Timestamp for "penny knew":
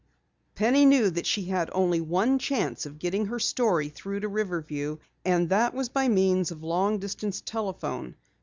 0.55-1.11